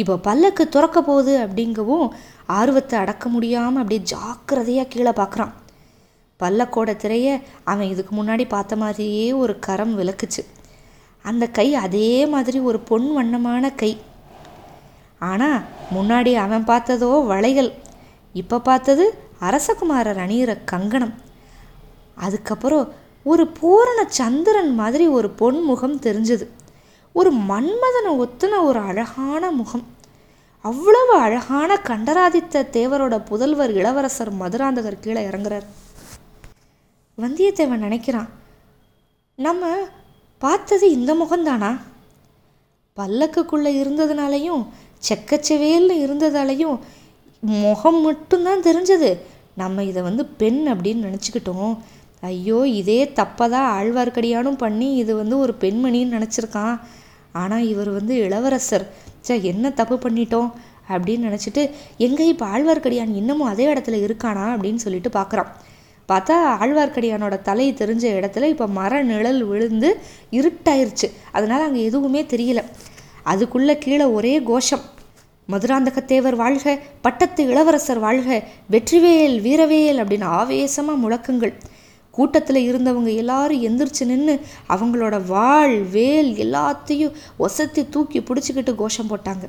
இப்போ 0.00 0.14
பல்லக்கு 0.26 0.64
துறக்க 0.74 0.98
போகுது 1.02 1.34
அப்படிங்கவும் 1.44 2.06
ஆர்வத்தை 2.58 2.96
அடக்க 3.02 3.28
முடியாமல் 3.34 3.82
அப்படியே 3.82 4.02
ஜாக்கிரதையாக 4.12 4.90
கீழே 4.92 5.12
பார்க்குறான் 5.20 5.52
பல்லக்கோட 6.40 6.90
திரைய 7.02 7.28
அவன் 7.64 7.90
இதுக்கு 7.92 8.12
முன்னாடி 8.16 8.44
பார்த்த 8.48 8.76
மாதிரியே 8.76 9.26
ஒரு 9.42 9.54
கரம் 9.58 9.94
விளக்குச்சு. 10.00 10.42
அந்த 11.24 11.44
கை 11.46 11.68
அதே 11.74 12.26
மாதிரி 12.26 12.58
ஒரு 12.58 12.78
பொன் 12.90 13.08
வண்ணமான 13.12 13.72
கை. 13.74 13.92
ஆனால் 15.30 15.58
முன்னாடி 15.94 16.32
அவன் 16.44 16.64
பார்த்ததோ 16.64 17.10
வளைகள். 17.26 17.70
இப்போ 18.32 18.58
பார்த்தது 18.60 19.04
அரசகுமாரர் 19.40 20.20
அணியிற 20.24 20.50
கங்கணம். 20.64 21.14
அதுக்கப்புறம் 22.14 22.86
ஒரு 23.24 23.44
பூரண 23.46 24.00
சந்திரன் 24.18 24.72
மாதிரி 24.74 25.06
ஒரு 25.08 25.28
பொன்முகம் 25.38 25.96
தெரிஞ்சது. 26.06 26.46
ஒரு 27.12 27.30
மன்மதனை 27.50 28.12
ஒத்துன 28.24 28.60
ஒரு 28.64 28.80
அழகான 28.80 29.50
முகம். 29.50 29.84
அவ்வளவு 30.64 31.14
அழகான 31.18 31.76
கண்டராதித்த 31.88 32.64
தேவரோட 32.72 33.14
புதல்வர் 33.30 33.72
இளவரசர் 33.74 34.32
மதுராந்தகர் 34.34 35.00
கீழே 35.00 35.22
இறங்குறார். 35.26 35.66
வந்தியத்தேவன் 37.20 37.84
நினைக்கிறான் 37.86 38.28
நம்ம 39.38 39.66
பார்த்தது 40.38 40.90
இந்த 40.90 41.14
முகம்தானா? 41.14 41.70
பல்லக்குக்குள்ளே 42.96 43.70
இருந்ததுனாலையும் 43.82 44.62
செக்கச்செவேல்னு 45.08 45.96
இருந்ததாலையும் 46.04 46.78
முகம் 47.40 48.00
மட்டும்தான் 48.02 48.62
தெரிஞ்சது. 48.62 49.10
நம்ம 49.54 49.84
இதை 49.84 50.02
வந்து 50.02 50.24
பெண் 50.24 50.68
அப்படின்னு 50.68 51.06
நினச்சிக்கிட்டோம். 51.08 51.78
ஐயோ 52.20 52.66
இதே 52.66 53.04
தப்பதான் 53.04 53.68
ஆழ்வார்க்கடியானும் 53.78 54.56
பண்ணி 54.56 54.94
இது 54.94 55.16
வந்து 55.16 55.38
ஒரு 55.38 55.54
பெண்மணின்னு 55.60 56.16
நினச்சிருக்கான். 56.16 56.80
ஆனால் 57.32 57.68
இவர் 57.68 57.90
வந்து 57.90 58.16
இளவரசர். 58.16 58.86
சே 59.20 59.42
என்ன 59.42 59.70
தப்பு 59.70 59.96
பண்ணிட்டோம்? 59.96 60.50
அப்படின்னு 60.88 61.24
நினச்சிட்டு 61.28 61.70
எங்கே 61.96 62.26
இப்போ 62.26 62.46
ஆழ்வார்க்கடியான் 62.46 63.14
இன்னமும் 63.14 63.48
அதே 63.48 63.66
இடத்துல 63.74 63.98
இருக்கானா? 64.06 64.46
அப்படின்னு 64.54 64.74
சொல்லிட்டு 64.74 65.08
பார்க்குறான் 65.08 65.50
பார்த்தா 66.10 66.36
ஆழ்வார்க்கடியானோட 66.62 67.34
தலை 67.48 67.66
தெரிஞ்ச 67.72 68.04
இடத்துல 68.20 68.48
இப்போ 68.54 68.66
மர 68.78 69.02
நிழல் 69.10 69.42
விழுந்து 69.50 69.90
இருட்டாயிருச்சு. 70.38 71.08
அதனால் 71.32 71.66
அங்கே 71.66 71.82
எதுவுமே 71.84 72.22
தெரியல. 72.22 72.62
அதுக்குள்ளே 73.32 73.76
கீழே 73.78 74.06
ஒரே 74.18 74.34
கோஷம். 74.42 74.86
மதுராந்தகத்தேவர் 75.52 76.36
வாழ்க 76.40 76.78
பட்டத்து 77.04 77.42
இளவரசர் 77.46 77.98
வாழ்க 77.98 78.28
வெற்றிவேல் 78.74 79.36
வீரவேல் 79.46 80.00
அப்படின்னு 80.02 80.28
ஆவேசமாக 80.40 81.02
முழக்கங்கள். 81.04 81.54
கூட்டத்தில் 82.16 82.60
இருந்தவங்க 82.68 83.10
எல்லாரும் 83.22 83.62
எந்திரிச்சு 83.68 84.04
நின்று 84.10 84.34
அவங்களோட 84.74 85.16
வாழ் 85.26 85.76
வேல் 85.96 86.30
எல்லாத்தையும் 86.46 87.16
ஒசத்தி 87.44 87.82
தூக்கி 87.88 88.20
பிடிச்சிக்கிட்டு 88.20 88.74
கோஷம் 88.74 89.10
போட்டாங்க. 89.10 89.46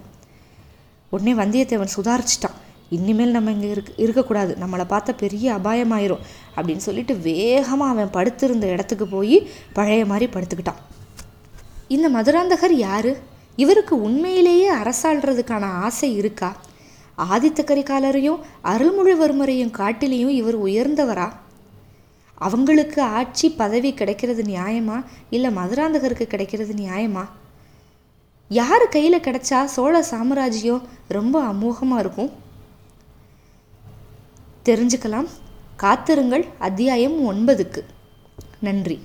உடனே 1.10 1.34
வந்தியத்தேவன் 1.34 1.96
சுதாரிச்சிட்டான். 1.96 2.58
இனிமேல் 2.92 3.32
நம்ம 3.32 3.52
இங்கே 3.52 3.70
இருக் 3.70 3.94
இருக்கக்கூடாது. 3.96 4.58
நம்மளை 4.62 4.86
பார்த்தா 4.90 5.12
பெரிய 5.18 5.54
அபாயமாயிரும். 5.54 6.24
அப்படின்னு 6.56 6.78
சொல்லிட்டு 6.78 7.16
வேகமாக 7.16 7.92
அவன் 7.92 8.10
படுத்திருந்த 8.10 8.68
இடத்துக்கு 8.68 9.08
போய் 9.08 9.50
பழைய 9.74 10.06
மாதிரி 10.06 10.32
படுத்துக்கிட்டான். 10.32 10.82
இந்த 11.88 12.10
மதுராந்தகர் 12.10 12.72
யார்? 12.72 13.12
இவருக்கு 13.56 14.02
உண்மையிலேயே 14.02 14.72
அரசாள்றதுக்கான 14.74 15.62
ஆசை 15.62 16.16
இருக்கா? 16.16 16.56
ஆதித்த 17.18 17.60
கரிகாலரையும் 17.64 18.40
அருள்மொழிவர்மரையும் 18.64 19.74
காட்டிலையும் 19.78 20.36
இவர் 20.42 20.64
உயர்ந்தவரா? 20.64 21.32
அவங்களுக்கு 22.34 23.02
ஆட்சி 23.02 23.50
பதவி 23.50 23.94
கிடைக்கிறது 23.94 24.44
நியாயமா? 24.44 25.04
இல்லை 25.30 25.56
மதுராந்தகருக்கு 25.56 26.24
கிடைக்கிறது 26.24 26.74
நியாயமா? 26.74 27.26
யார் 28.50 28.90
கையில் 28.90 29.20
கிடைச்சா 29.20 29.64
சோழ 29.64 30.04
சாம்ராஜ்யம் 30.04 30.82
ரொம்ப 31.08 31.44
அமோகமாக 31.44 32.00
இருக்கும்? 32.00 32.41
தெரிஞ்சுக்கலாம். 34.66 35.28
காத்திருங்கள். 35.76 36.46
அத்தியாயம் 36.60 37.32
ஒன்பதுக்கு. 37.32 37.84
நன்றி. 38.60 39.00